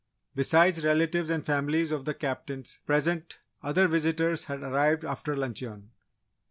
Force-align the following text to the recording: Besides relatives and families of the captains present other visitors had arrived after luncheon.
Besides 0.33 0.83
relatives 0.83 1.29
and 1.29 1.45
families 1.45 1.91
of 1.91 2.05
the 2.05 2.15
captains 2.15 2.79
present 2.87 3.37
other 3.61 3.87
visitors 3.87 4.45
had 4.45 4.63
arrived 4.63 5.05
after 5.05 5.37
luncheon. 5.37 5.91